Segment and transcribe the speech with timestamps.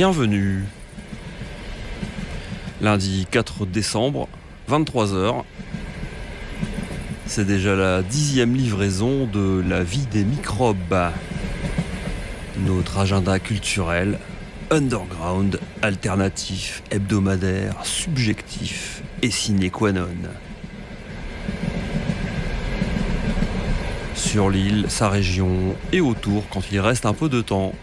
[0.00, 0.64] Bienvenue.
[2.80, 4.28] Lundi 4 décembre,
[4.70, 5.42] 23h.
[7.26, 11.10] C'est déjà la dixième livraison de La vie des microbes.
[12.64, 14.18] Notre agenda culturel,
[14.70, 20.08] underground, alternatif, hebdomadaire, subjectif et sine qua non.
[24.14, 27.74] Sur l'île, sa région et autour quand il reste un peu de temps.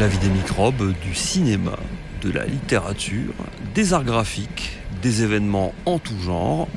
[0.00, 1.78] La vie des microbes, du cinéma,
[2.22, 3.34] de la littérature,
[3.74, 6.68] des arts graphiques, des événements en tout genre,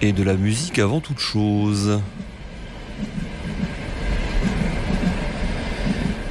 [0.00, 2.00] et de la musique avant toute chose.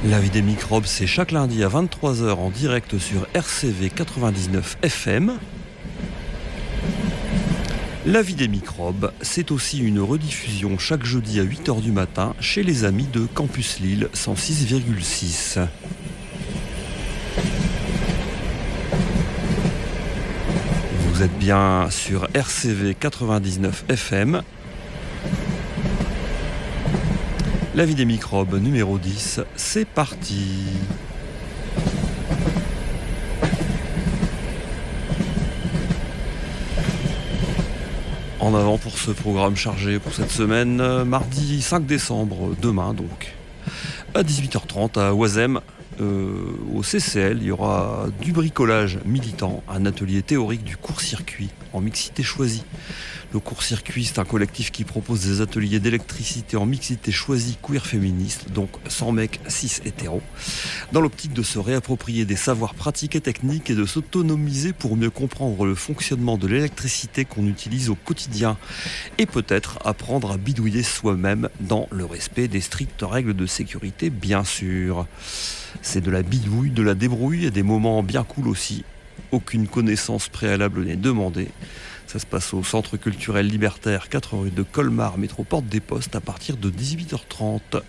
[0.04, 5.38] La vie des microbes, c'est chaque lundi à 23h en direct sur RCV 99 FM.
[8.08, 12.62] La vie des microbes, c'est aussi une rediffusion chaque jeudi à 8h du matin chez
[12.62, 15.58] les amis de Campus Lille 106,6.
[21.12, 24.40] Vous êtes bien sur RCV 99 FM.
[27.74, 30.62] La vie des microbes numéro 10, c'est parti.
[38.40, 43.34] En avant pour ce programme chargé pour cette semaine, euh, mardi 5 décembre, demain donc,
[44.14, 45.60] à 18h30 à Oisem,
[46.00, 51.80] euh, au CCL, il y aura du bricolage militant, un atelier théorique du court-circuit en
[51.80, 52.62] mixité choisie.
[53.30, 58.50] Le court-circuit, c'est un collectif qui propose des ateliers d'électricité en mixité choisie queer féministe,
[58.52, 60.22] donc sans mecs, 6 hétéros,
[60.92, 65.10] dans l'optique de se réapproprier des savoirs pratiques et techniques et de s'autonomiser pour mieux
[65.10, 68.56] comprendre le fonctionnement de l'électricité qu'on utilise au quotidien
[69.18, 74.42] et peut-être apprendre à bidouiller soi-même dans le respect des strictes règles de sécurité, bien
[74.42, 75.06] sûr.
[75.82, 78.84] C'est de la bidouille, de la débrouille et des moments bien cool aussi.
[79.32, 81.48] Aucune connaissance préalable n'est demandée.
[82.08, 86.16] Ça se passe au Centre culturel libertaire 4 rue de Colmar, métro Porte des Postes,
[86.16, 87.82] à partir de 18h30.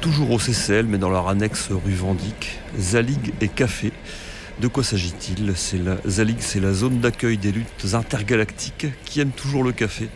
[0.00, 3.92] Toujours au CCL, mais dans leur annexe rue Vendic, Zalig et Café.
[4.60, 9.64] De quoi s'agit-il C'est Zalig, c'est la zone d'accueil des luttes intergalactiques qui aiment toujours
[9.64, 10.08] le café.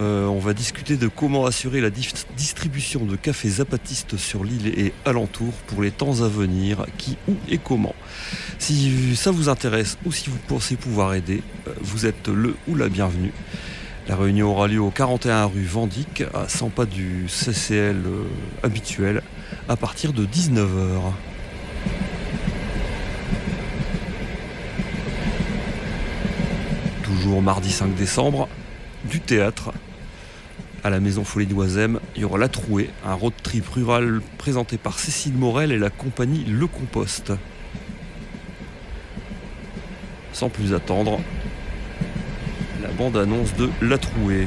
[0.00, 4.92] Euh, on va discuter de comment assurer la distribution de cafés zapatistes sur l'île et
[5.04, 7.94] alentour pour les temps à venir, qui, où et comment.
[8.58, 12.74] Si ça vous intéresse ou si vous pensez pouvoir aider, euh, vous êtes le ou
[12.74, 13.32] la bienvenue.
[14.08, 18.24] La réunion aura lieu au 41 rue Vendic, à 100 pas du CCL euh,
[18.64, 19.22] habituel,
[19.68, 21.12] à partir de 19h.
[27.16, 28.48] Toujours mardi 5 décembre,
[29.04, 29.72] du théâtre.
[30.84, 34.78] À la Maison Folie d'Oisem, il y aura La Trouée, un road trip rural présenté
[34.78, 37.32] par Cécile Morel et la compagnie Le Compost.
[40.32, 41.18] Sans plus attendre,
[42.80, 44.46] la bande-annonce de La Trouée.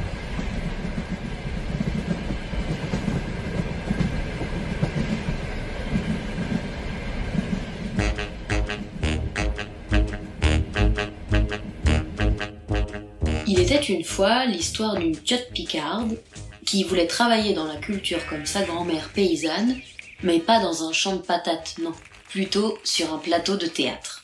[13.89, 16.17] Une fois l'histoire d'une tiote picarde
[16.65, 19.79] qui voulait travailler dans la culture comme sa grand-mère paysanne,
[20.21, 21.91] mais pas dans un champ de patates, non,
[22.29, 24.21] plutôt sur un plateau de théâtre.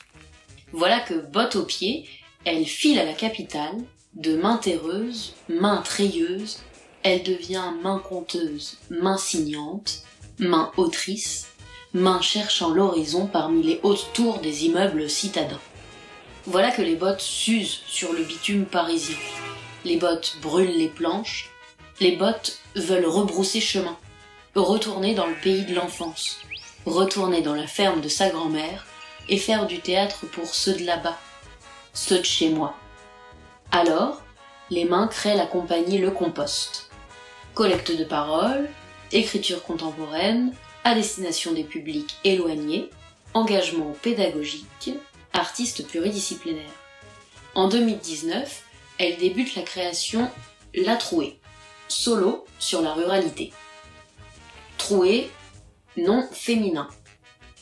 [0.72, 2.08] Voilà que, botte aux pieds,
[2.44, 3.76] elle file à la capitale,
[4.14, 6.58] de main terreuse, main treilleuse,
[7.02, 10.02] elle devient main conteuse, main signante,
[10.38, 11.48] main autrice,
[11.92, 15.60] main cherchant l'horizon parmi les hautes tours des immeubles citadins.
[16.46, 19.16] Voilà que les bottes s'usent sur le bitume parisien.
[19.84, 21.50] Les bottes brûlent les planches.
[22.00, 23.96] Les bottes veulent rebrousser chemin,
[24.54, 26.38] retourner dans le pays de l'enfance,
[26.86, 28.86] retourner dans la ferme de sa grand-mère
[29.28, 31.18] et faire du théâtre pour ceux de là-bas,
[31.92, 32.74] ceux de chez moi.
[33.70, 34.22] Alors,
[34.70, 36.90] les mains créent la compagnie Le Compost.
[37.52, 38.70] Collecte de paroles,
[39.12, 40.54] écriture contemporaine,
[40.84, 42.88] à destination des publics éloignés,
[43.34, 44.94] engagement pédagogique,
[45.32, 46.70] artiste pluridisciplinaire.
[47.54, 48.64] En 2019,
[48.98, 50.30] elle débute la création
[50.74, 51.38] La Trouée,
[51.88, 53.52] solo sur la ruralité.
[54.78, 55.30] Trouée,
[55.96, 56.88] nom féminin.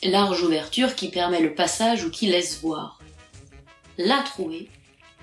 [0.03, 2.99] Large ouverture qui permet le passage ou qui laisse voir.
[3.97, 4.69] La Trouée,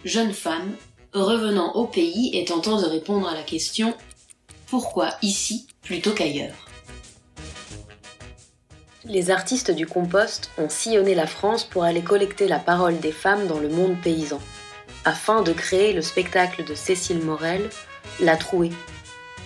[0.04, 0.76] jeune femme,
[1.12, 3.94] revenant au pays et tentant de répondre à la question
[4.66, 6.65] Pourquoi ici plutôt qu'ailleurs?
[9.08, 13.46] Les artistes du compost ont sillonné la France pour aller collecter la parole des femmes
[13.46, 14.40] dans le monde paysan,
[15.04, 17.70] afin de créer le spectacle de Cécile Morel,
[18.18, 18.72] La Trouée,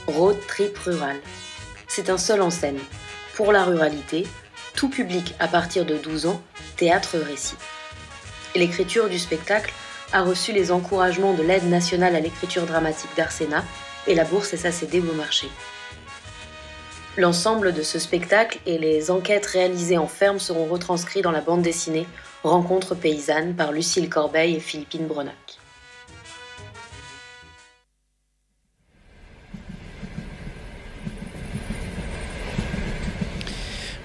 [0.06, 1.16] road trip rural.
[1.88, 2.78] C'est un seul en scène,
[3.34, 4.26] pour la ruralité,
[4.74, 6.40] tout public à partir de 12 ans,
[6.78, 7.56] théâtre-récit.
[8.54, 9.74] L'écriture du spectacle
[10.14, 13.62] a reçu les encouragements de l'aide nationale à l'écriture dramatique d'Arsena
[14.06, 15.50] et la bourse SACD Beaumarchais.
[17.16, 21.60] L'ensemble de ce spectacle et les enquêtes réalisées en ferme seront retranscrits dans la bande
[21.60, 22.06] dessinée
[22.44, 25.34] Rencontre paysanne par Lucille Corbeil et Philippine Brenac.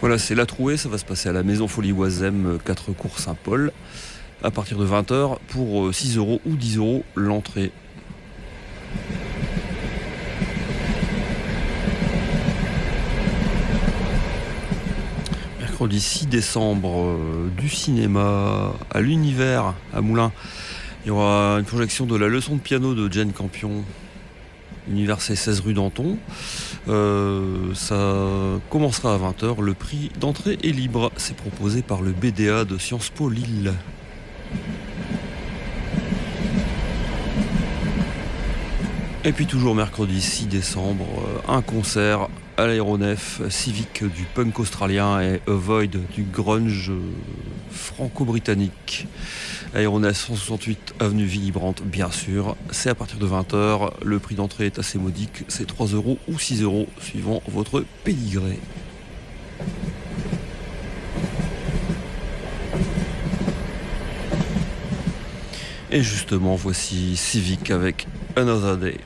[0.01, 3.19] Voilà, c'est La Trouée, ça va se passer à la Maison Folie Oisem, 4 cours
[3.19, 3.71] Saint-Paul,
[4.43, 7.71] à partir de 20h pour 6 euros ou 10 euros l'entrée.
[15.85, 17.15] Mercredi 6 décembre,
[17.55, 20.31] du cinéma à l'univers à Moulins.
[21.03, 23.83] Il y aura une projection de la leçon de piano de Jane Campion,
[24.89, 26.17] univers 16 rue Danton.
[26.87, 29.61] Euh, ça commencera à 20h.
[29.61, 31.11] Le prix d'entrée est libre.
[31.17, 33.71] C'est proposé par le BDA de Sciences Po Lille.
[39.27, 42.27] Et puis toujours mercredi 6 décembre, euh, un concert
[42.57, 46.91] à l'aéronef civique du punk australien et Avoid du grunge
[47.71, 49.07] franco-britannique.
[49.73, 52.55] Aéronef 168 avenue Brandt, bien sûr.
[52.69, 53.93] C'est à partir de 20h.
[54.03, 55.43] Le prix d'entrée est assez modique.
[55.47, 58.59] C'est 3 euros ou 6 euros suivant votre pédigré.
[65.91, 68.05] Et justement, voici Civic avec
[68.35, 68.99] Another Day.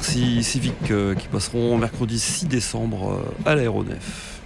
[0.00, 4.40] Merci Civic euh, qui passeront mercredi 6 décembre euh, à l'aéronef.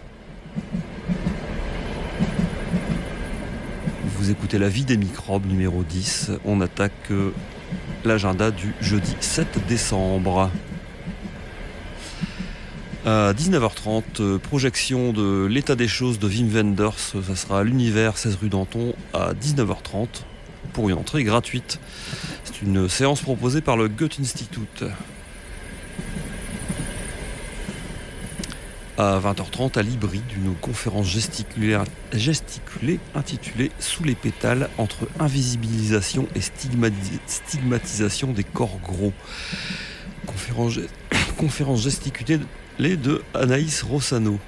[4.19, 6.33] Vous écoutez La vie des microbes numéro 10.
[6.45, 7.31] On attaque euh,
[8.05, 10.51] l'agenda du jeudi 7 décembre.
[13.07, 16.99] À 19h30, projection de l'état des choses de Wim Wenders.
[16.99, 20.09] Ça sera à l'univers 16 rue Danton à 19h30
[20.73, 21.79] pour une entrée gratuite.
[22.43, 24.85] C'est une séance proposée par le Goethe Institut.
[28.99, 31.77] À 20h30 à l'hybride d'une conférence gesticulée,
[33.15, 39.13] intitulée Sous les pétales entre invisibilisation et stigmatisation des corps gros.
[40.27, 40.79] Conférence,
[41.37, 42.39] conférence gesticulée
[42.79, 44.39] de Anaïs Rossano.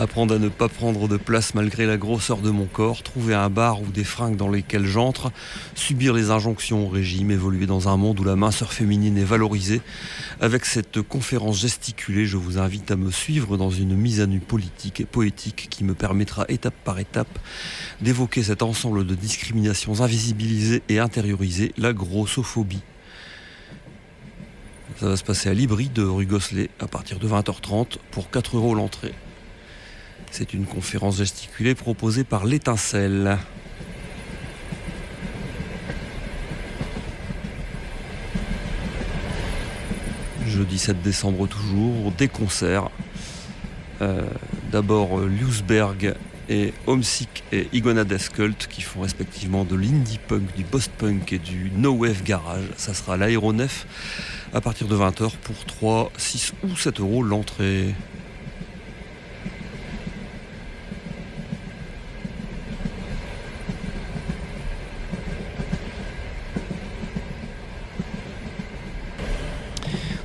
[0.00, 3.50] Apprendre à ne pas prendre de place malgré la grosseur de mon corps, trouver un
[3.50, 5.32] bar ou des fringues dans lesquelles j'entre,
[5.74, 9.80] subir les injonctions au régime, évoluer dans un monde où la minceur féminine est valorisée.
[10.40, 14.38] Avec cette conférence gesticulée, je vous invite à me suivre dans une mise à nu
[14.38, 17.36] politique et poétique qui me permettra étape par étape
[18.00, 22.82] d'évoquer cet ensemble de discriminations invisibilisées et intériorisées, la grossophobie
[25.00, 28.58] Ça va se passer à Libri de rue Gosselet à partir de 20h30 pour 4
[28.58, 29.12] euros l'entrée.
[30.30, 33.38] C'est une conférence gesticulée proposée par l'étincelle.
[40.46, 42.90] Jeudi 7 décembre toujours, des concerts.
[44.00, 44.22] Euh,
[44.70, 46.14] D'abord Liusberg
[46.48, 51.70] et Homesick et Igona Cult qui font respectivement de l'indie punk, du post-punk et du
[51.74, 52.64] no wave garage.
[52.76, 53.86] Ça sera l'aéronef
[54.52, 57.94] à partir de 20h pour 3, 6 ou 7 euros l'entrée.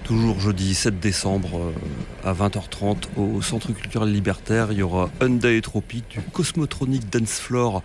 [0.04, 5.62] Toujours jeudi 7 décembre euh, à 20h30 au Centre culturel libertaire, il y aura Hyundai
[5.62, 7.82] Tropic du Cosmotronic Dance Floor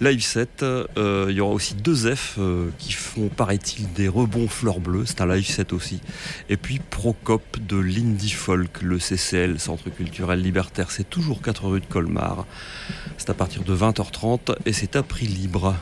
[0.00, 0.62] live set.
[0.62, 5.04] Euh, il y aura aussi deux F euh, qui font, paraît-il, des rebonds fleurs bleues.
[5.06, 6.00] C'est un live set aussi.
[6.48, 10.90] Et puis Procop de l'Indie Folk, le CCL, Centre culturel libertaire.
[10.90, 12.46] C'est toujours 4 rue de Colmar.
[13.18, 15.76] C'est à partir de 20h30 et c'est à prix libre.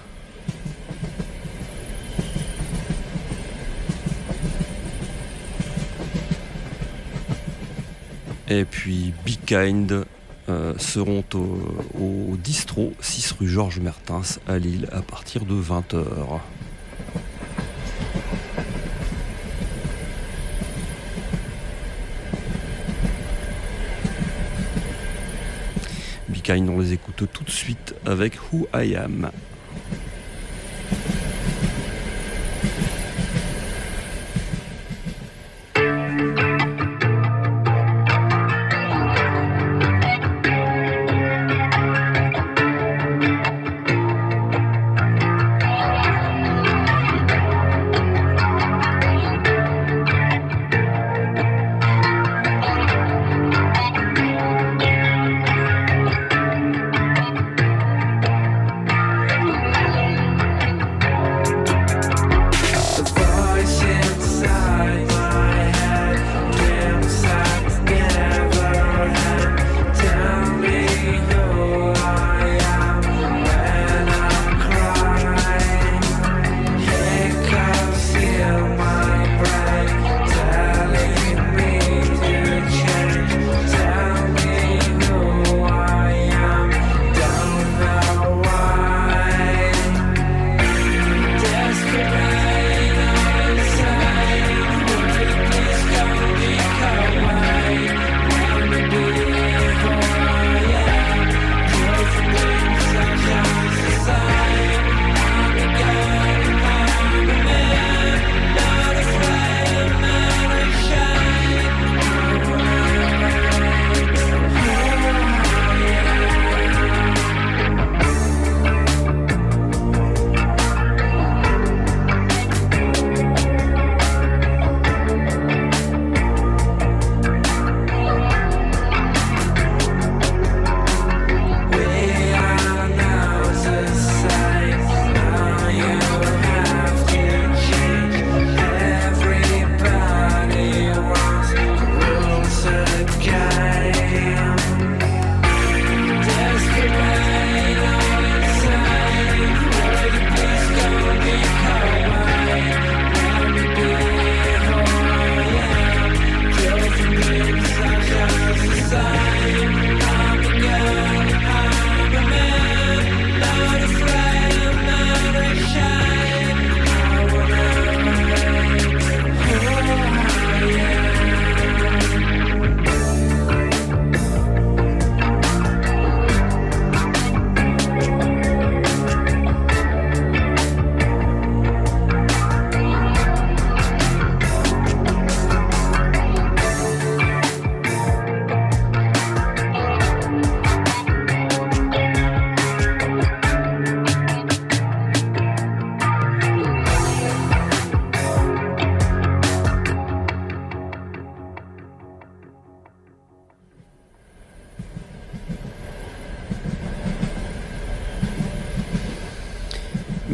[8.50, 10.06] Et puis Be Kind
[10.48, 16.40] euh, seront au, distro 6 rue Georges Mertens à Lille à partir de 20h.
[26.28, 29.30] Be Kind, on les écoute tout de suite avec Who I Am.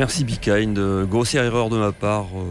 [0.04, 0.78] Merci Be Kind.
[0.78, 2.44] Euh, grossière erreur de ma part, euh,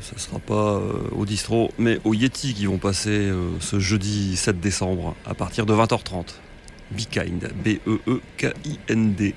[0.00, 3.30] ça ne sera pas euh, au distro, mais au Yeti qui vont passer
[3.60, 6.36] ce jeudi 7 décembre à partir de 20h30.
[6.92, 9.34] Be Kind, B-E-E-K-I-N-D.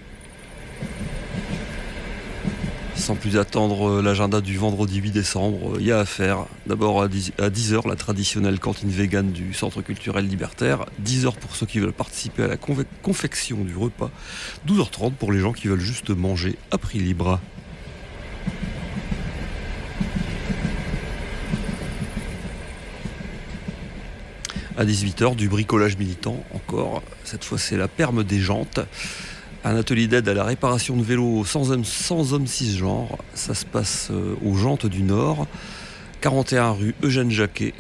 [2.96, 6.46] Sans plus attendre l'agenda du vendredi 8 décembre, il y a à faire.
[6.68, 10.86] D'abord à 10h, la traditionnelle cantine vegan du Centre culturel libertaire.
[11.06, 14.10] 10h pour ceux qui veulent participer à la confection du repas.
[14.66, 17.42] 12h30 pour les gens qui veulent juste manger à prix libre.
[24.78, 27.02] À 18h, du bricolage militant encore.
[27.24, 28.80] Cette fois, c'est la perme des jantes.
[29.64, 33.18] Un atelier d'aide à la réparation de vélos sans hommes, sans hommes cisgenres.
[33.34, 35.48] Ça se passe euh, aux Jantes du Nord,
[36.22, 37.74] 41 rue Eugène Jacquet,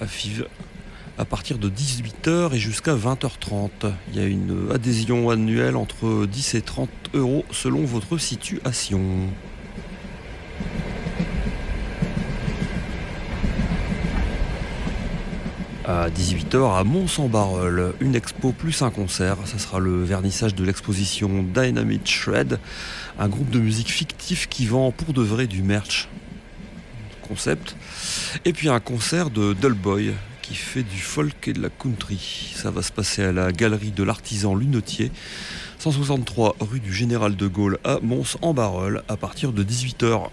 [0.00, 0.46] à Fives,
[1.18, 3.70] à partir de 18h et jusqu'à 20h30.
[4.12, 9.00] Il y a une adhésion annuelle entre 10 et 30 euros selon votre situation.
[15.84, 17.94] À 18h à Mont-Saint-Barreul.
[18.00, 19.36] Une expo plus un concert.
[19.44, 22.58] Ça sera le vernissage de l'exposition Dynamite Shred,
[23.18, 26.08] un groupe de musique fictif qui vend pour de vrai du merch.
[27.22, 27.76] Concept.
[28.44, 30.12] Et puis un concert de Dullboy
[30.42, 32.52] qui fait du folk et de la country.
[32.54, 35.10] Ça va se passer à la galerie de l'artisan lunetier,
[35.78, 40.28] 163 rue du Général de Gaulle à Mons-en-Barreul à partir de 18h.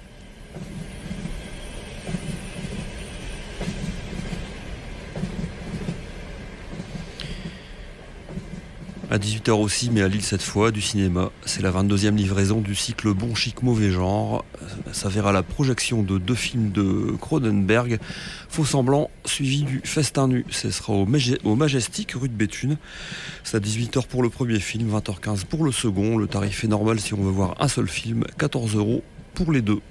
[9.12, 11.32] À 18h aussi, mais à Lille cette fois, du cinéma.
[11.46, 14.46] C'est la 22e livraison du cycle Bon Chic Mauvais Genre.
[14.94, 18.00] Ça verra la projection de deux films de Cronenberg,
[18.48, 20.46] Faux Semblant, suivi du Festin Nu.
[20.50, 21.06] Ce sera au,
[21.58, 22.78] Majestic, rue de Béthune.
[23.44, 26.16] C'est à 18h pour le premier film, 20h15 pour le second.
[26.16, 29.04] Le tarif est normal si on veut voir un seul film, 14 euros
[29.34, 29.82] pour les deux.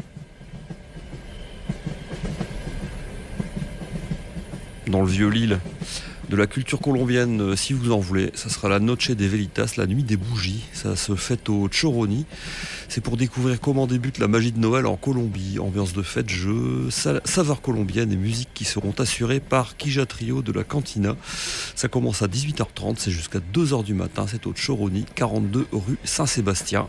[4.86, 5.60] Dans le vieux Lille,
[6.30, 8.30] de la culture colombienne, euh, si vous en voulez.
[8.34, 10.62] Ça sera la Noche des Velitas, la nuit des bougies.
[10.72, 12.24] Ça se fête au Choroni.
[12.88, 15.58] C'est pour découvrir comment débute la magie de Noël en Colombie.
[15.58, 20.52] Ambiance de fête, jeux, saveur colombienne et musique qui seront assurées par Kija Trio de
[20.52, 21.16] la Cantina.
[21.74, 24.26] Ça commence à 18h30, c'est jusqu'à 2h du matin.
[24.28, 26.86] C'est au Choroni, 42 rue Saint-Sébastien.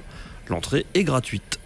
[0.50, 1.60] L'entrée est gratuite.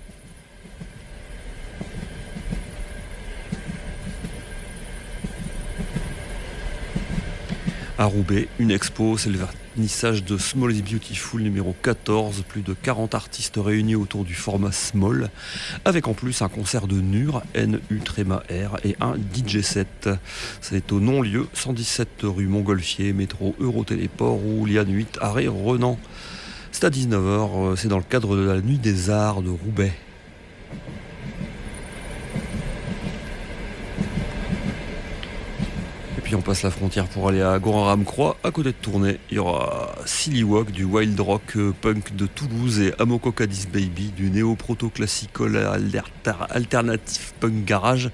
[7.97, 12.73] À Roubaix, une expo, c'est le vernissage de Small is Beautiful numéro 14, plus de
[12.73, 15.29] 40 artistes réunis autour du format Small,
[15.85, 20.09] avec en plus un concert de NUR, NU Tréma R, et un DJ set.
[20.59, 25.97] C'est au non-lieu, 117 rue Montgolfier, métro Eurotéléport ou Liane 8, arrêt Renan.
[26.71, 29.93] C'est à 19h, euh, c'est dans le cadre de la Nuit des Arts de Roubaix.
[36.25, 39.19] Puis on passe la frontière pour aller à Gorin-Ramcroix, à côté de Tournai.
[39.29, 43.67] Il y aura Silly Walk du wild rock euh, punk de Toulouse et Amoko Cadiz
[43.67, 45.55] Baby du néo-proto-classical
[46.49, 48.09] alternatif punk garage,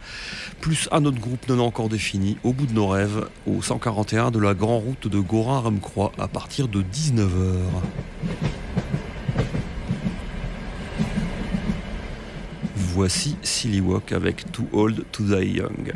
[0.59, 4.39] plus un autre groupe non encore défini, au bout de nos rêves, au 141 de
[4.39, 7.61] la grande route de Gorin-Ramcroix à partir de 19h.
[12.75, 15.93] Voici Silly Walk avec Too Old to Die Young.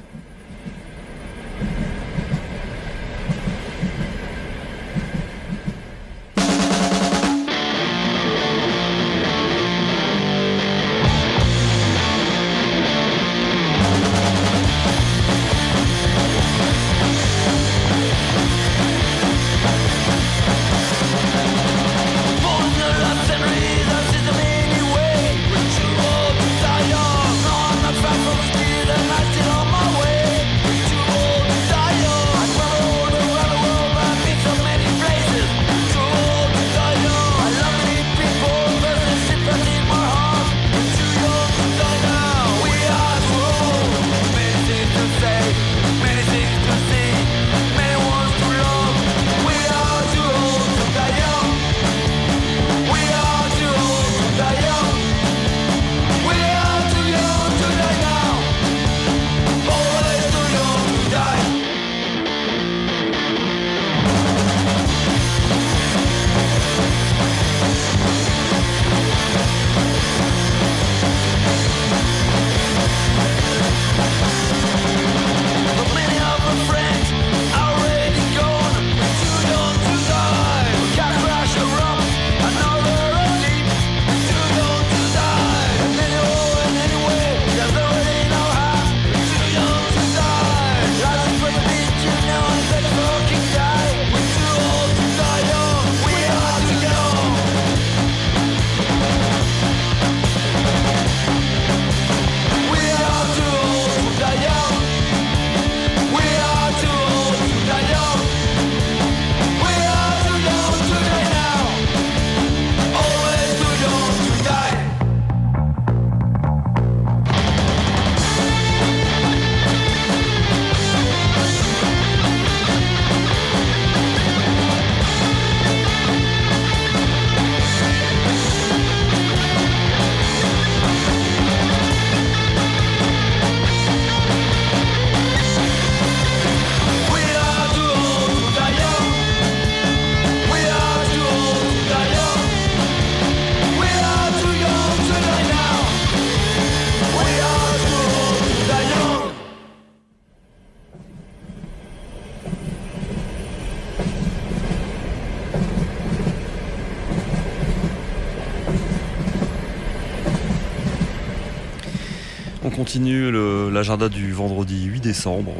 [163.75, 165.53] L'agenda du vendredi 8 décembre.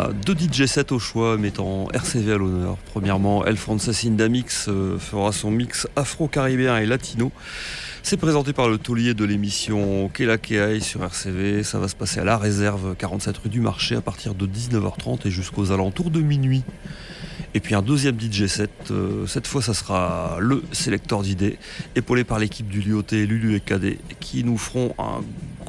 [0.00, 2.78] Euh, deux DJ sets au choix mettant RCV à l'honneur.
[2.92, 7.30] Premièrement, El Frances Indamix euh, fera son mix afro-caribéen et latino.
[8.02, 10.36] C'est présenté par le taulier de l'émission Kela
[10.80, 11.62] sur RCV.
[11.62, 15.28] Ça va se passer à la réserve 47 rue du Marché à partir de 19h30
[15.28, 16.64] et jusqu'aux alentours de minuit.
[17.54, 21.56] Et puis un deuxième DJ set, euh, cette fois ça sera le sélecteur d'idées,
[21.94, 25.20] épaulé par l'équipe du Lyoté, Lulu et Cadet, qui nous feront un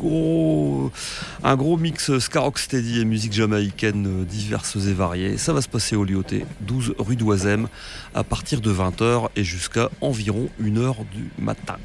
[0.04, 5.38] un gros mix ska steady et musique jamaïcaine diverses et variées.
[5.38, 7.68] Ça va se passer au Lyoté, 12 rue d'Oisem,
[8.14, 11.78] à partir de 20h et jusqu'à environ 1h du matin.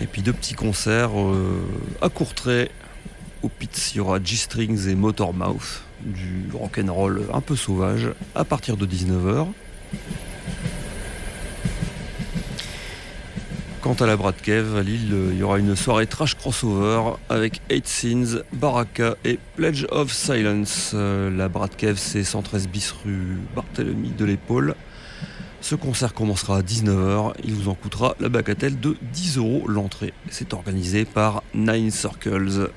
[0.00, 1.62] Et puis deux petits concerts euh,
[2.00, 2.70] à Courtrai
[3.42, 8.76] au Pits, il y aura G-Strings et Motormouth, du rock'n'roll un peu sauvage, à partir
[8.76, 9.46] de 19h.
[13.82, 17.88] Quant à la Bradkev, à Lille, il y aura une soirée trash crossover avec 8
[17.88, 20.94] Sins, Baraka et Pledge of Silence.
[20.94, 24.76] La Bradkev, c'est 113 bis rue Barthélemy de l'Épaule.
[25.60, 27.32] Ce concert commencera à 19h.
[27.42, 30.12] Il vous en coûtera la bagatelle de 10 euros l'entrée.
[30.30, 32.70] C'est organisé par Nine Circles.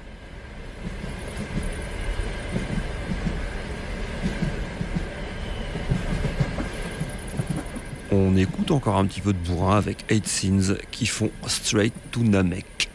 [8.16, 12.22] On écoute encore un petit peu de bourrin avec 8 Sins qui font Straight to
[12.22, 12.90] Namek.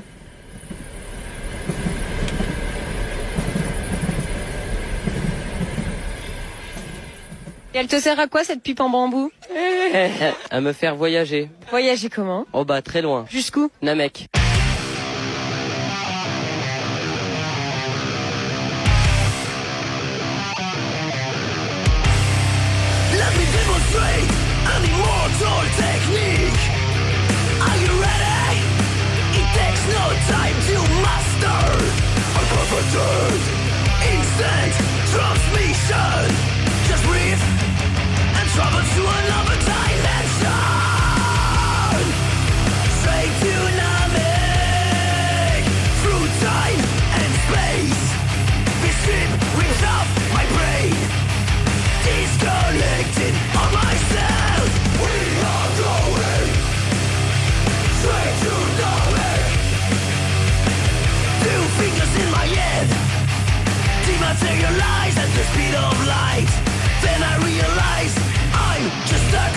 [7.73, 9.31] Et elle te sert à quoi cette pipe en bambou
[10.51, 11.51] À me faire voyager.
[11.71, 12.47] Voyager comment?
[12.53, 13.27] Oh bah très loin.
[13.29, 13.71] Jusqu'où?
[13.83, 14.29] Namek.
[32.93, 32.99] A
[34.03, 34.75] instant
[35.13, 36.27] transmission.
[36.89, 37.43] Just breathe
[38.35, 39.50] and travel to another
[64.61, 66.51] materialize at the speed of light
[67.03, 68.15] Then I realize
[68.53, 69.50] I'm just stuck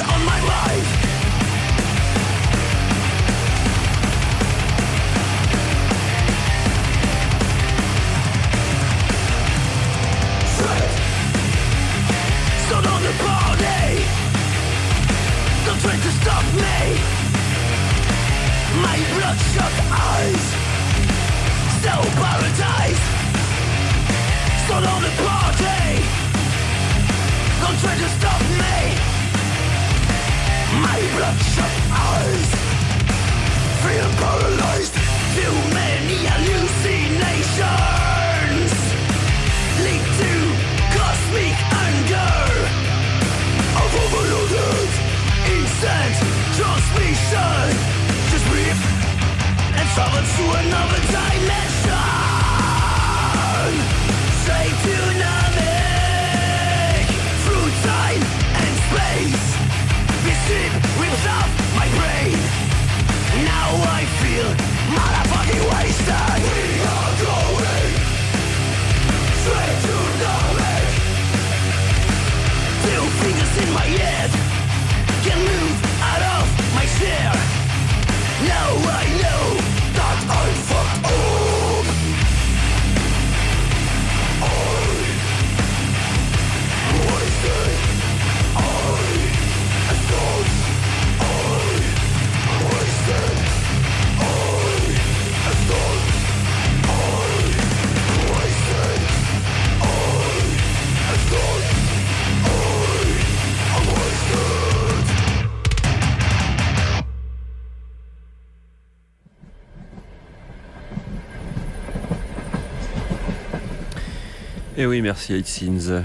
[114.75, 116.03] Et eh oui, merci 8 Sins.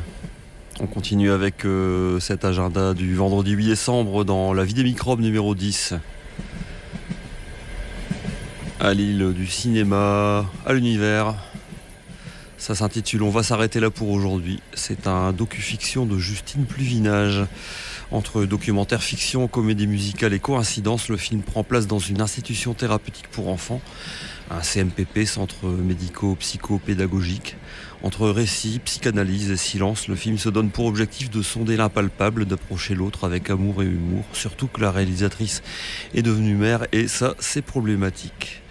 [0.78, 5.20] On continue avec euh, cet agenda du vendredi 8 décembre dans la vie des microbes
[5.20, 5.94] numéro 10.
[8.78, 11.34] À l'île du cinéma, à l'univers.
[12.58, 14.60] Ça s'intitule On va s'arrêter là pour aujourd'hui.
[14.74, 17.46] C'est un docu-fiction de Justine Pluvinage.
[18.10, 23.28] Entre documentaire, fiction, comédie musicale et coïncidence, le film prend place dans une institution thérapeutique
[23.28, 23.80] pour enfants,
[24.50, 27.56] un CMPP, centre médico-psycho-pédagogique.
[28.02, 32.94] Entre récit, psychanalyse et silence, le film se donne pour objectif de sonder l'impalpable, d'approcher
[32.94, 35.62] l'autre avec amour et humour, surtout que la réalisatrice
[36.14, 38.62] est devenue mère et ça, c'est problématique.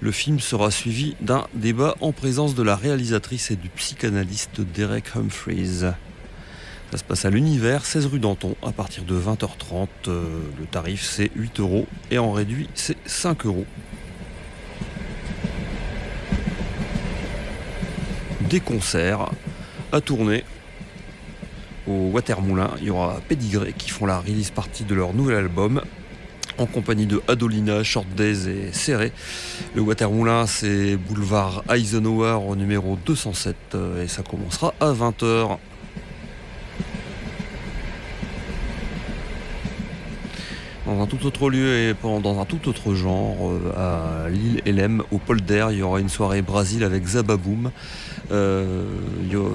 [0.00, 5.14] Le film sera suivi d'un débat en présence de la réalisatrice et du psychanalyste Derek
[5.14, 5.92] Humphreys.
[6.90, 9.88] Ça se passe à l'univers, 16 rue Danton, à partir de 20h30.
[10.08, 10.24] Euh,
[10.58, 13.66] le tarif c'est 8 euros et en réduit c'est 5 euros.
[18.50, 19.30] Des concerts
[19.92, 20.44] à tourner
[21.86, 22.72] au Watermoulin.
[22.80, 25.80] Il y aura Pédigré qui font la release partie de leur nouvel album
[26.58, 29.12] en compagnie de Adolina, Short Days et Serré.
[29.76, 35.58] Le Watermoulin, c'est boulevard Eisenhower au numéro 207 euh, et ça commencera à 20h.
[40.86, 45.04] Dans un tout autre lieu et dans un tout autre genre, euh, à l'île Elem,
[45.12, 47.70] au polder, il y aura une soirée Brésil avec Zababoom.
[48.30, 48.84] Euh,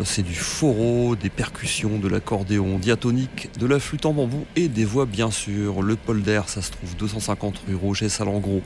[0.03, 4.85] c'est du foro, des percussions, de l'accordéon diatonique, de la flûte en bambou et des
[4.85, 5.81] voix bien sûr.
[5.81, 8.61] Le polder, ça se trouve 250 rue Roger Salengros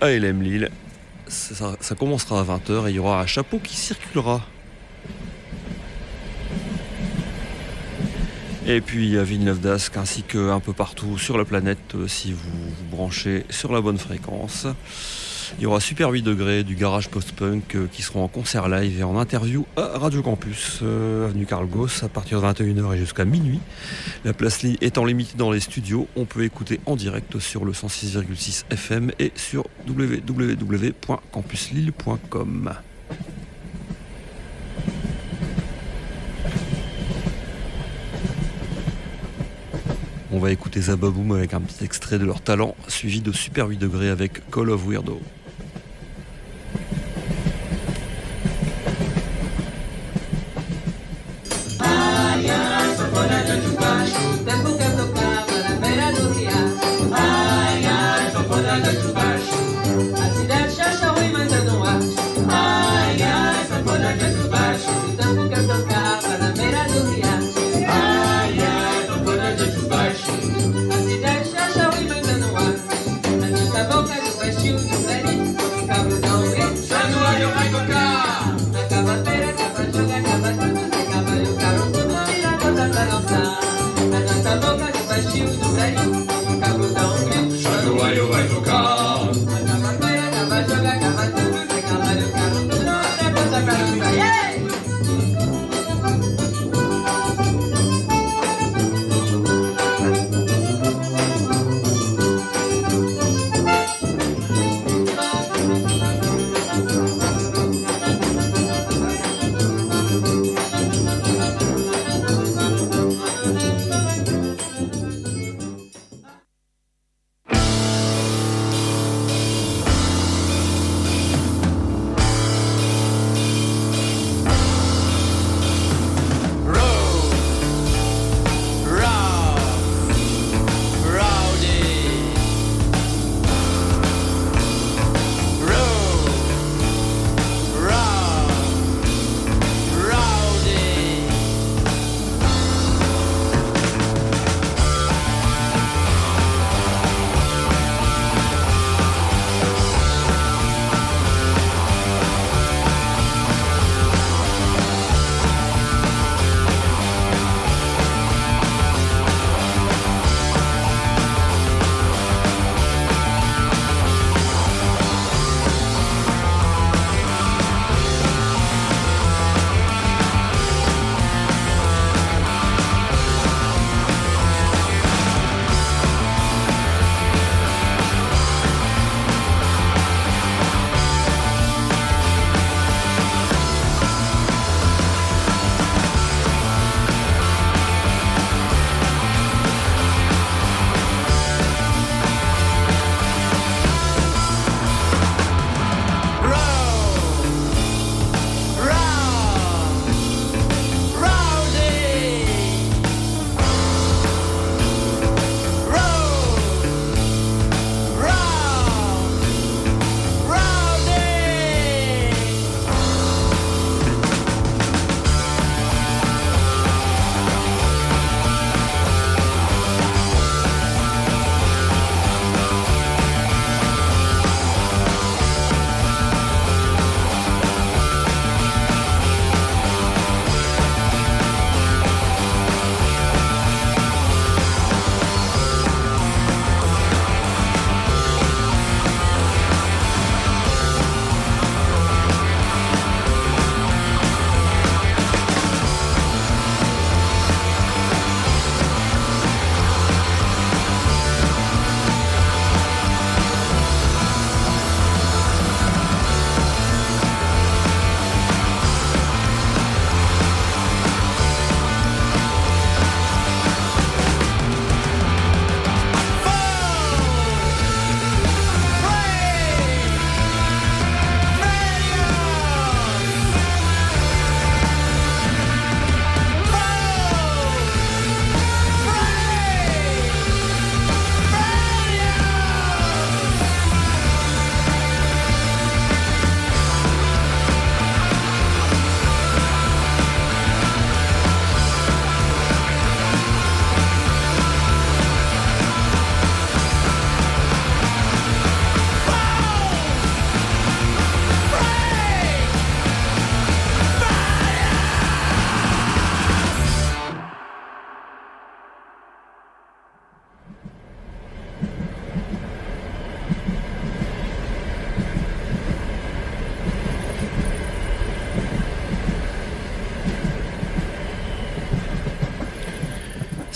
[0.00, 0.70] à Elem Lille.
[1.28, 4.42] Ça, ça commencera à 20h et il y aura un chapeau qui circulera
[8.64, 12.48] Et puis à Villeneuve d'Ascq ainsi qu'un peu partout sur la planète euh, si vous
[12.48, 14.68] vous branchez sur la bonne fréquence.
[15.58, 19.00] Il y aura Super 8 degrés du garage post-punk euh, qui seront en concert live
[19.00, 22.98] et en interview à Radio Campus, euh, avenue Carl Goss, à partir de 21h et
[22.98, 23.60] jusqu'à minuit.
[24.24, 28.64] La place étant limitée dans les studios, on peut écouter en direct sur le 106,6
[28.70, 32.72] FM et sur www.campuslille.com.
[40.34, 43.76] On va écouter Zababoom avec un petit extrait de leur talent, suivi de Super 8
[43.76, 45.20] degrés avec Call of Weirdo.
[53.22, 53.71] Bona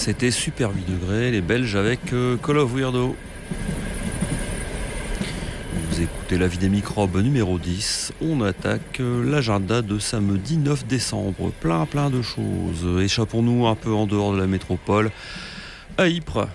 [0.06, 3.16] c'était Super 8 degrés, les Belges avec euh, Call of Weirdo.
[5.90, 8.12] Vous écoutez la vie des microbes numéro 10.
[8.20, 11.50] On attaque euh, l'agenda de samedi 9 décembre.
[11.60, 13.02] Plein plein de choses.
[13.02, 15.10] Échappons-nous un peu en dehors de la métropole.
[15.98, 16.46] À Ypres,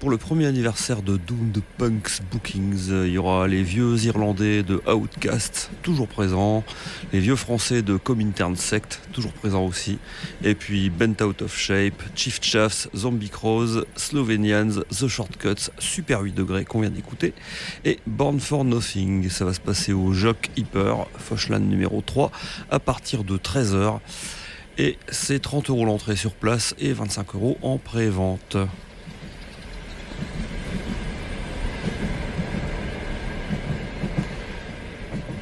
[0.00, 4.80] pour le premier anniversaire de Doom Punks Bookings, il y aura les vieux Irlandais de
[4.90, 6.64] Outcast, toujours présents,
[7.12, 9.98] les vieux Français de Comintern Sect, toujours présents aussi,
[10.42, 16.34] et puis Bent Out of Shape, Chief Chaffs, Zombie Crows, Slovenians, The Shortcuts, Super 8
[16.34, 17.34] degrés qu'on vient d'écouter,
[17.84, 19.28] et Born for Nothing.
[19.28, 22.32] Ça va se passer au Jock Hyper, Foshland numéro 3,
[22.70, 23.98] à partir de 13h.
[24.78, 28.56] Et c'est 30 euros l'entrée sur place et 25 euros en pré-vente.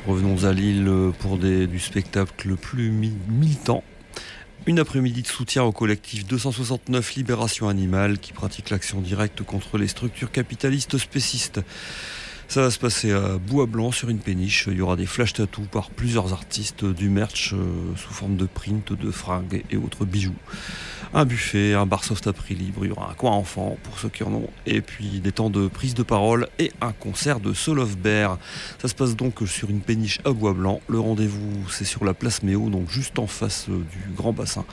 [0.08, 3.84] Revenons à Lille pour du spectacle plus mi- militant.
[4.66, 9.86] Une après-midi de soutien au collectif 269 Libération Animale qui pratique l'action directe contre les
[9.86, 11.60] structures capitalistes spécistes.
[12.48, 14.68] Ça va se passer à Bois Blanc sur une péniche.
[14.70, 17.58] Il y aura des flash tattoos par plusieurs artistes, du merch euh,
[17.94, 20.34] sous forme de print, de fringues et autres bijoux.
[21.12, 23.98] Un buffet, un bar soft à prix libre, il y aura un coin enfant pour
[23.98, 27.40] ceux qui en ont, et puis des temps de prise de parole et un concert
[27.40, 28.38] de Soul Bear.
[28.80, 30.80] Ça se passe donc sur une péniche à Bois Blanc.
[30.88, 34.64] Le rendez-vous c'est sur la place Méo, donc juste en face euh, du grand bassin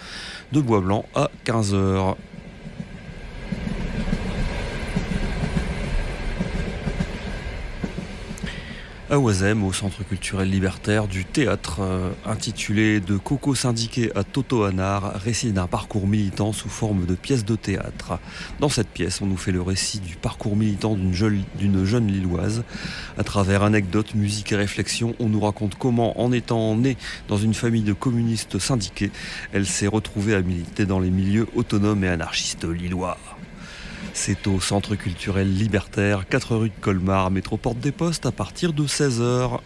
[0.53, 2.15] de Bois Blanc à 15h.
[9.11, 14.63] À Oisem, au Centre culturel libertaire du théâtre, euh, intitulé De Coco syndiqué à Toto
[14.63, 18.17] Hanar, récit d'un parcours militant sous forme de pièce de théâtre.
[18.59, 22.63] Dans cette pièce, on nous fait le récit du parcours militant d'une jeune, Lilloise.
[23.17, 26.97] À travers anecdotes, musique et réflexions, on nous raconte comment, en étant née
[27.27, 29.11] dans une famille de communistes syndiqués,
[29.53, 33.17] elle s'est retrouvée à militer dans les milieux autonomes et anarchistes lillois.
[34.18, 38.72] C'est au Centre culturel libertaire, 4 rue de Colmar, métro Porte des Postes, à partir
[38.72, 39.59] de 16h.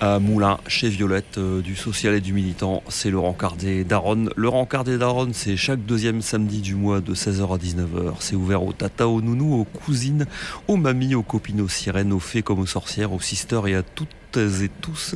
[0.00, 4.28] À Moulins, chez Violette, euh, du social et du militant, c'est Laurent Cardet Daronne.
[4.36, 8.16] Laurent Cardet Daronne, c'est chaque deuxième samedi du mois de 16h à 19h.
[8.20, 10.26] C'est ouvert aux tatas, aux nounous, aux cousines,
[10.68, 13.82] aux mamies, aux copines, aux sirènes, aux fées comme aux sorcières, aux sisters et à
[13.82, 15.14] toutes et tous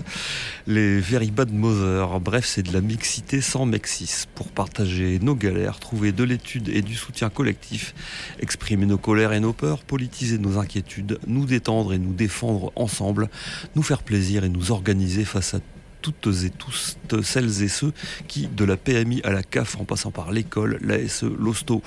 [0.67, 2.21] les very bad mothers.
[2.21, 6.83] Bref, c'est de la mixité sans mexis pour partager nos galères, trouver de l'étude et
[6.83, 7.95] du soutien collectif,
[8.41, 13.29] exprimer nos colères et nos peurs, politiser nos inquiétudes, nous détendre et nous défendre ensemble,
[13.75, 15.61] nous faire plaisir et nous organiser face à
[16.01, 17.93] toutes et tous celles et ceux
[18.29, 21.83] qui, de la PMI à la CAF en passant par l'école, l'ASE, l'hosto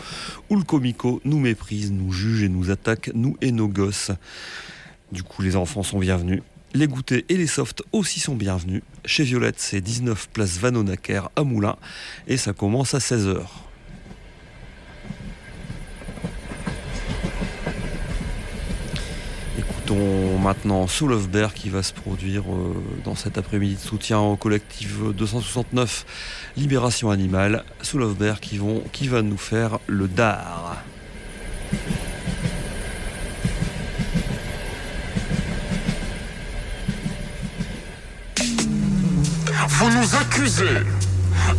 [0.49, 4.11] ou le comico, nous méprisent, nous jugent et nous attaquent, nous et nos gosses.
[5.11, 6.41] Du coup, les enfants sont bienvenus.
[6.73, 8.81] Les goûters et les softs aussi sont bienvenus.
[9.03, 11.75] Chez Violette, c'est 19 place Vanonaker à Moulins
[12.27, 13.41] et ça commence à 16h.
[19.59, 24.19] Écoutons maintenant Soul of Bear qui va se produire euh, dans cet après-midi de soutien
[24.19, 26.05] au collectif 269
[26.55, 27.65] Libération Animale.
[27.81, 30.81] Soul of Bear qui va nous faire le dard.
[39.77, 40.79] Vous nous accusez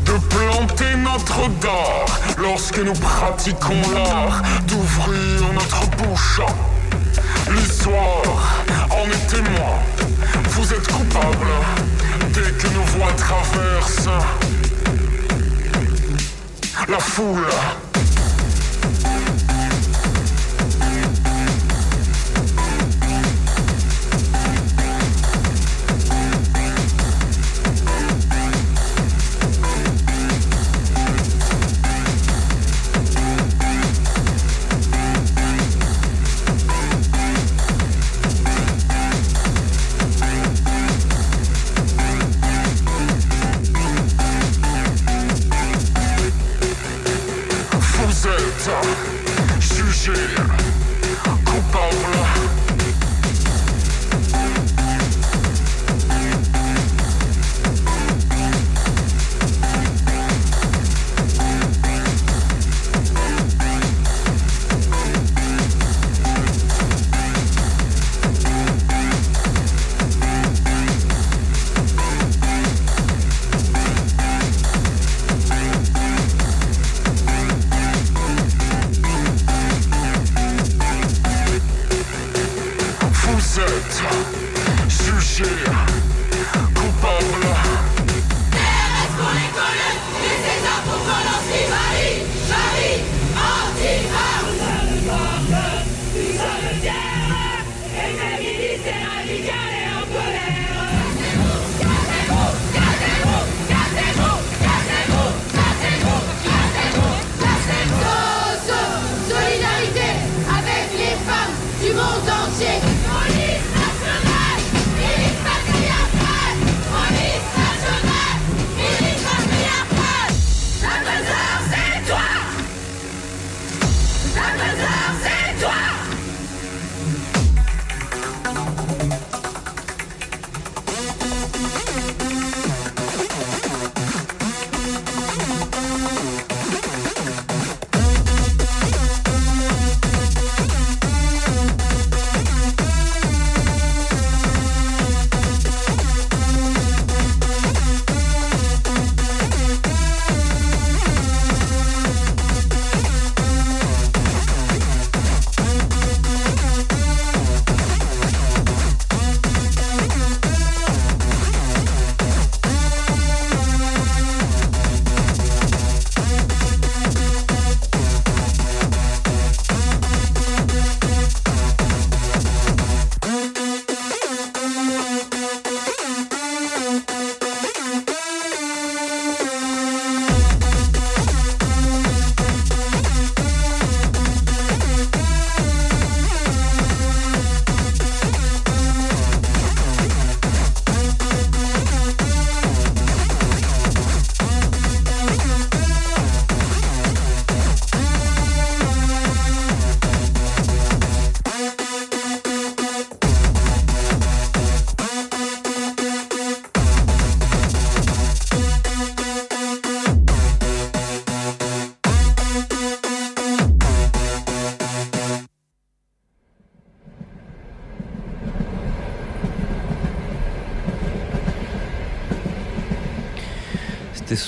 [0.04, 2.06] de planter notre dard
[2.38, 6.40] lorsque nous pratiquons l'art d'ouvrir notre bouche.
[7.50, 9.74] L'histoire en est témoin.
[10.50, 11.52] Vous êtes coupable
[12.32, 14.08] dès que nos voix traversent
[16.88, 17.46] la foule.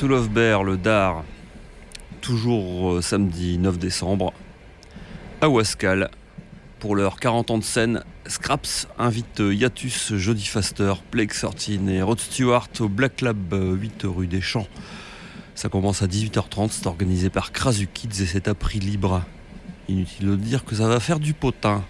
[0.03, 1.23] Of Bear, le Dar,
[2.21, 4.33] toujours euh, samedi 9 décembre,
[5.41, 6.11] à Wascal.
[6.81, 12.19] Pour leur 40 ans de scène, Scraps invite Yatus, Jody Faster, Plague 13 et Rod
[12.19, 14.67] Stewart au Black Lab 8 rue des Champs.
[15.55, 19.23] Ça commence à 18h30, c'est organisé par Krasu Kids et c'est à prix libre.
[19.89, 21.85] Inutile de dire que ça va faire du potin.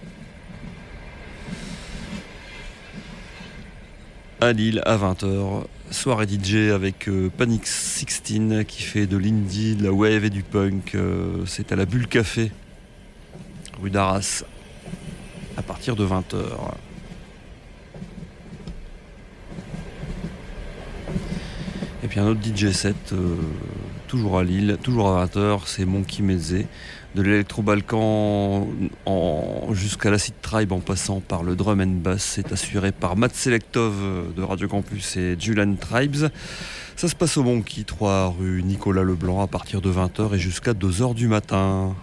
[4.40, 5.64] À Lille, à 20h,
[5.95, 10.42] soirée DJ avec euh, Panic 16 qui fait de l'indie, de la wave et du
[10.42, 10.95] punk.
[10.95, 12.51] Euh, c'est à la Bulle Café,
[13.80, 14.45] rue d'Arras,
[15.57, 16.36] à partir de 20h.
[22.03, 23.36] Et puis un autre DJ set, euh,
[24.15, 26.67] toujours à Lille, toujours à 20h, c'est Monkey Meze.
[27.17, 28.69] De l'électro-balkan
[29.73, 34.33] jusqu'à l'acid tribe en passant par le drum and bass, c'est assuré par Matt Selektov
[34.37, 36.29] de Radio Campus et Julian Tribes.
[36.95, 40.75] Ça se passe au Monkey, 3 rue Nicolas Leblanc à partir de 20h et jusqu'à
[40.75, 41.97] 2h du matin.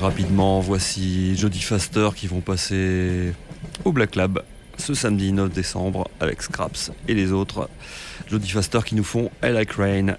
[0.00, 3.32] Rapidement, voici Jody Faster qui vont passer
[3.84, 4.42] au Black Lab
[4.82, 7.68] ce samedi 9 décembre avec Scraps et les autres.
[8.28, 10.16] Jody Faster qui nous font I Like Rain.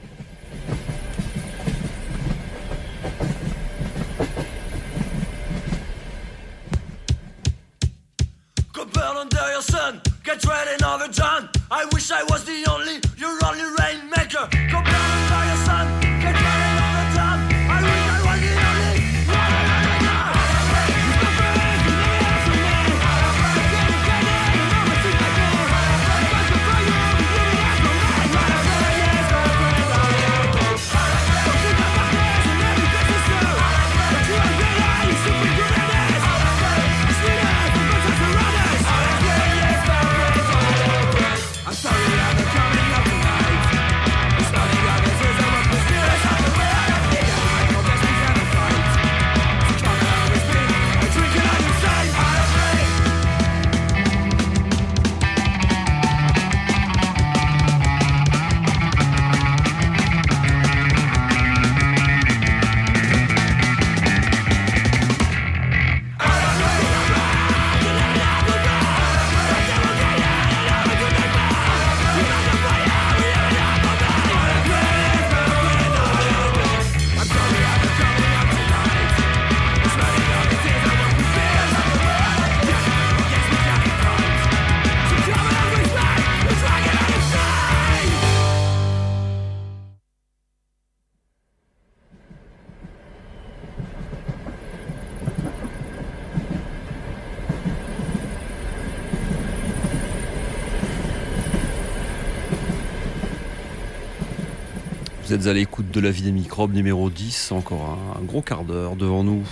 [105.48, 109.24] À l'écoute de la vie des microbes numéro 10, encore un, gros quart d'heure devant
[109.24, 109.44] nous.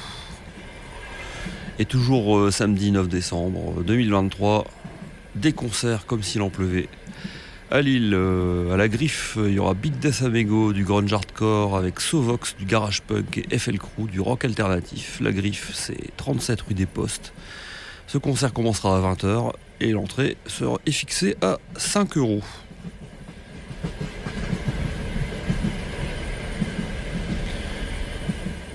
[1.79, 4.65] Et toujours euh, samedi 9 décembre 2023,
[5.35, 6.87] des concerts comme s'il en pleuvait.
[7.71, 11.75] À Lille, euh, à la Griffe, il y aura Big Death Amego du grunge hardcore
[11.77, 15.19] avec Sovox du garage punk et FL Crew du rock alternatif.
[15.21, 17.33] La Griffe, c'est 37 rue des Postes.
[18.07, 22.43] Ce concert commencera à 20h et l'entrée sera est fixée à 5 euros.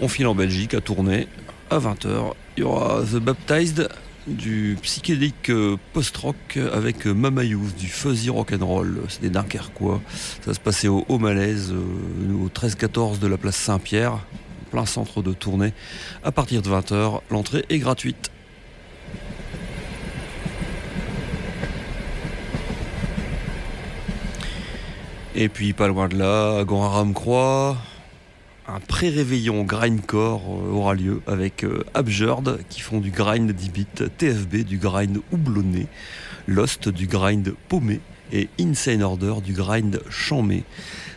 [0.02, 1.26] On file en Belgique à tourner
[1.70, 2.34] à 20h.
[2.56, 3.88] Il y aura The Baptized
[4.26, 9.00] du psychédélique euh, post-rock avec euh, Mama du fuzzy rock and roll.
[9.08, 10.02] C'est des Dunkerquois.
[10.44, 14.18] Ça se passer au Haut Malaise, euh, au 13-14 de la place Saint-Pierre,
[14.70, 15.72] plein centre de tournée.
[16.22, 18.30] À partir de 20h, l'entrée est gratuite.
[25.34, 27.78] Et puis pas loin de là, Grand Croix,
[28.68, 33.86] un pré-réveillon grindcore euh, aura lieu avec euh, Abjurd qui font du grind 10 bits,
[34.18, 35.86] TFB du grind houblonné,
[36.46, 38.00] Lost du grind paumé
[38.32, 40.64] et Insane Order du grind chamé.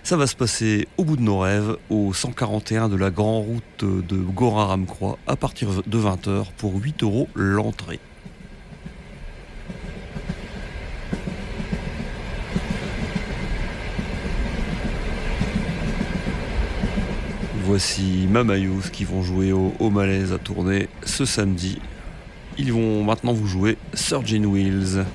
[0.04, 4.06] Ça va se passer au bout de nos rêves, au 141 de la grande route
[4.08, 8.00] de Gorin-Ramcroix à partir de 20h pour 8 euros l'entrée.
[17.70, 18.56] Voici Mama
[18.92, 21.80] qui vont jouer au, au Malaise à tourner ce samedi.
[22.58, 25.06] Ils vont maintenant vous jouer Surgeon Wheels.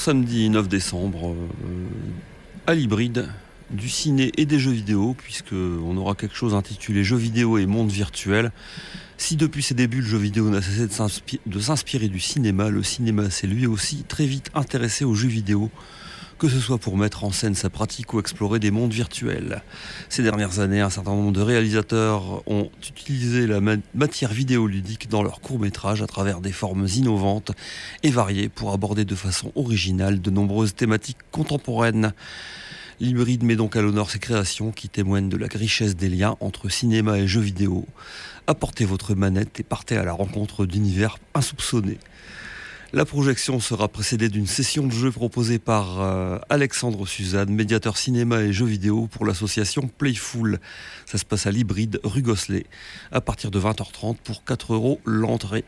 [0.00, 1.86] Samedi 9 décembre, euh,
[2.66, 3.28] à l'hybride,
[3.70, 7.66] du ciné et des jeux vidéo, puisque on aura quelque chose intitulé Jeux vidéo et
[7.66, 8.52] monde virtuel.
[9.16, 10.86] Si depuis ses débuts le jeu vidéo n'a cessé
[11.46, 15.70] de s'inspirer du cinéma, le cinéma s'est lui aussi très vite intéressé aux jeux vidéo
[16.44, 19.62] que ce soit pour mettre en scène sa pratique ou explorer des mondes virtuels.
[20.10, 23.60] Ces dernières années, un certain nombre de réalisateurs ont utilisé la
[23.94, 27.52] matière vidéoludique dans leurs courts-métrages à travers des formes innovantes
[28.02, 32.12] et variées pour aborder de façon originale de nombreuses thématiques contemporaines.
[33.00, 36.68] L'hybride met donc à l'honneur ces créations qui témoignent de la richesse des liens entre
[36.68, 37.86] cinéma et jeux vidéo.
[38.46, 42.00] Apportez votre manette et partez à la rencontre d'univers insoupçonnés.
[42.94, 48.42] La projection sera précédée d'une session de jeu proposée par euh, Alexandre Suzanne, médiateur cinéma
[48.42, 50.60] et jeux vidéo pour l'association Playful.
[51.04, 52.66] Ça se passe à l'hybride rue Gosselet
[53.10, 55.64] à partir de 20h30 pour 4 euros l'entrée.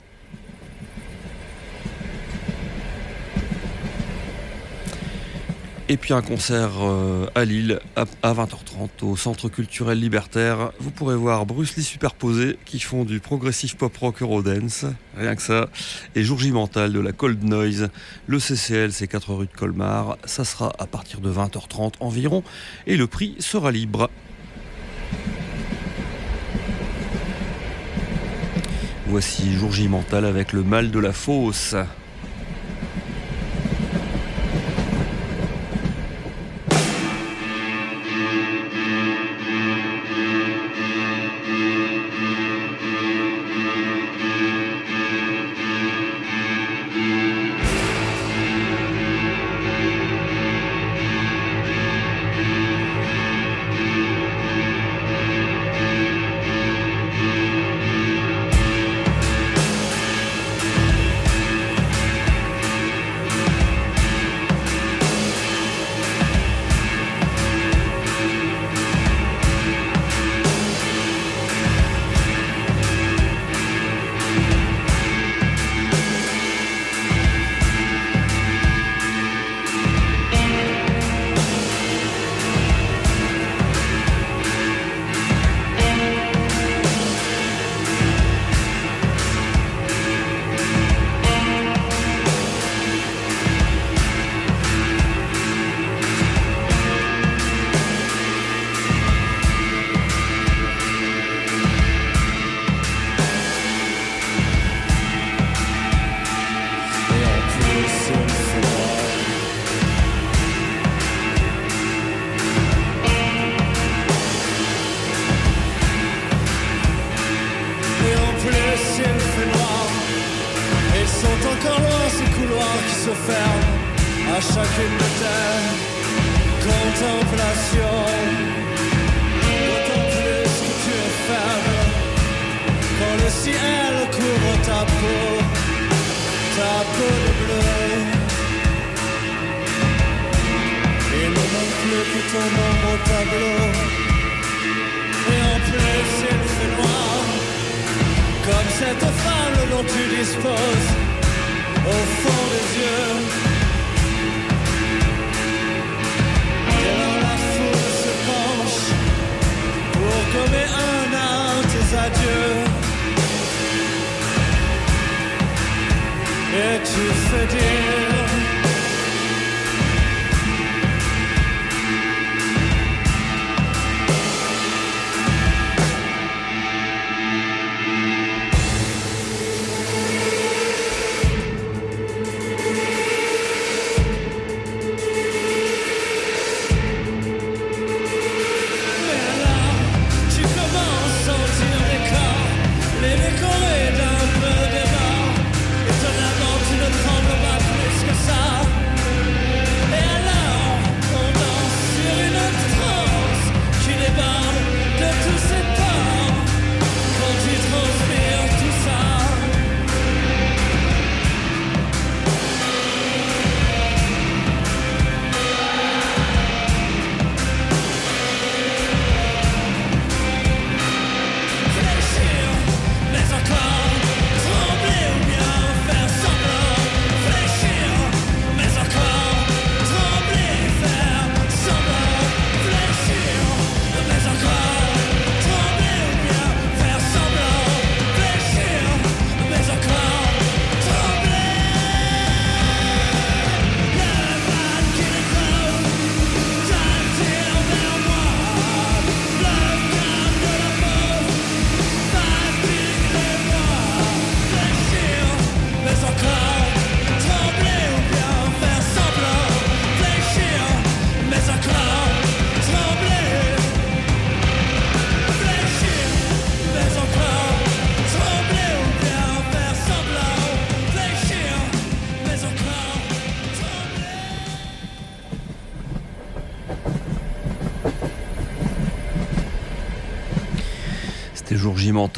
[5.89, 10.72] Et puis un concert euh, à Lille à 20h30 au Centre culturel libertaire.
[10.80, 14.84] Vous pourrez voir Bruce Lee superposé qui font du progressif pop rock Eurodance,
[15.16, 15.68] rien que ça.
[16.16, 17.89] Et Jour Mental de la Cold Noise.
[18.26, 20.18] Le CCL, c'est 4 rue de Colmar.
[20.24, 22.43] Ça sera à partir de 20h30 environ.
[22.89, 24.11] Et le prix sera libre.
[29.07, 31.76] Voici Jour Mental avec le mal de la fosse.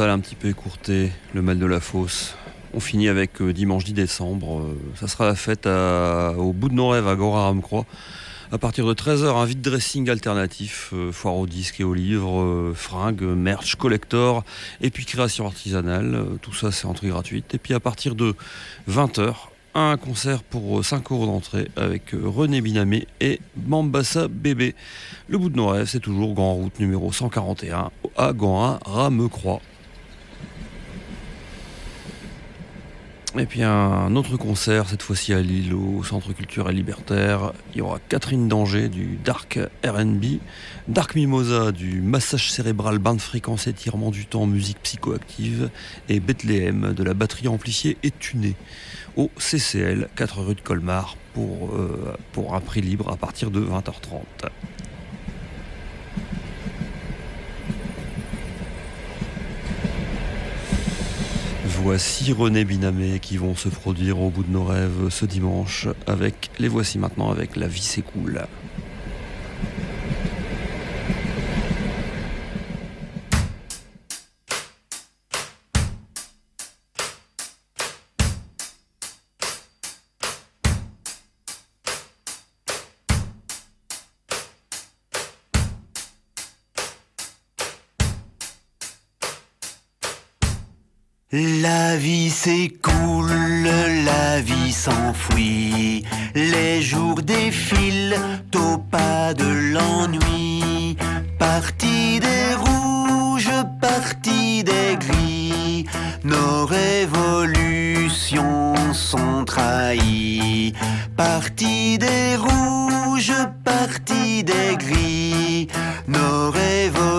[0.07, 2.37] Un petit peu écourté, le mal de la fosse.
[2.73, 4.61] On finit avec euh, dimanche 10 décembre.
[4.61, 7.85] euh, ça sera la fête au bout de nos rêves à Gora-Ramcroix.
[8.53, 12.73] À partir de 13h, un vide dressing alternatif, euh, foire aux disques et aux livres,
[12.75, 14.45] fringues, merch, collector,
[14.81, 16.25] et puis création artisanale.
[16.43, 17.55] Tout ça, c'est entrée gratuite.
[17.55, 18.35] Et puis à partir de
[18.89, 19.35] 20h,
[19.75, 24.75] un concert pour euh, 5 euros d'entrée avec René Binamé et Mambassa Bébé.
[25.29, 29.61] Le bout de nos rêves, c'est toujours Grand Route numéro 141 à Gand, Ramecroix.
[33.37, 37.53] Et puis un autre concert, cette fois-ci à Lille, au Centre culturel libertaire.
[37.73, 40.25] Il y aura Catherine Danger du Dark RB,
[40.89, 45.69] Dark Mimosa du massage cérébral, bain de fréquence, étirement du temps, musique psychoactive,
[46.09, 48.57] et Bethléem de la batterie amplifiée et tunée
[49.17, 53.61] au CCL, 4 rue de Colmar, pour, euh, pour un prix libre à partir de
[53.61, 54.49] 20h30.
[61.83, 66.51] Voici René Binamé qui vont se produire au bout de nos rêves ce dimanche avec
[66.59, 68.03] les voici maintenant avec La vie c'est
[91.31, 92.33] La vie
[92.83, 93.31] cool,
[94.07, 96.03] la vie s'enfuit,
[96.35, 98.19] les jours défilent
[98.55, 100.97] au pas de l'ennui.
[101.39, 105.85] Parti des rouges, parti des gris,
[106.25, 110.73] nos révolutions sont trahies.
[111.15, 115.69] Parti des rouges, parti des gris,
[116.07, 117.18] nos révolutions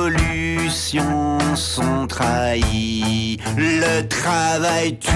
[1.56, 3.38] sont trahies.
[3.58, 5.12] Le travail tue,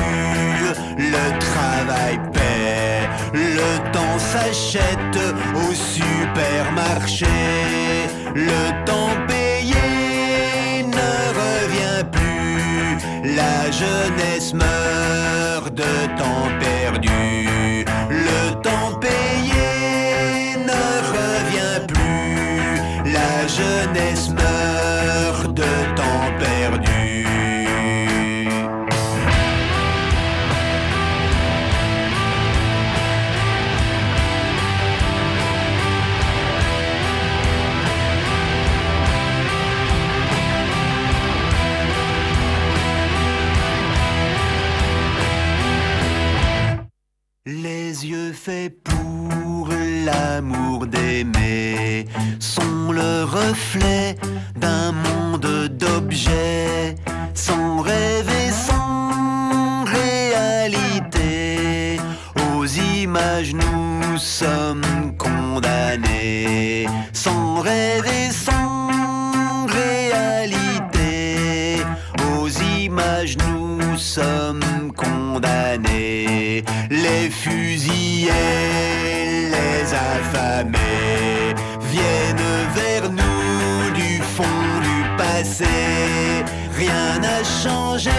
[0.97, 5.19] le travail paie, le temps s'achète
[5.55, 7.25] au supermarché.
[8.35, 17.85] Le temps payé ne revient plus, la jeunesse meurt de temps perdu.
[18.09, 20.83] Le temps payé ne
[21.17, 24.12] revient plus, la jeunesse
[48.45, 49.69] Faits pour
[50.05, 52.07] l'amour d'aimer
[52.41, 54.17] sont le reflet
[54.57, 56.95] d'un monde d'objets
[57.33, 61.21] sans rêve et sans réalité.
[62.53, 71.77] Aux images nous sommes condamnés sans rêve et sans réalité.
[72.29, 74.62] Aux images nous sommes.
[77.13, 78.31] Les fusillés,
[79.55, 81.53] les affamés
[81.91, 85.75] viennent vers nous du fond du passé.
[86.75, 88.09] Rien n'a changé,